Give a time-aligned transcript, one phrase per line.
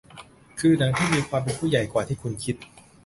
[0.59, 2.55] คือหนังที่มีความเป็นผู้ใหญ่กว่าที่คุณคิด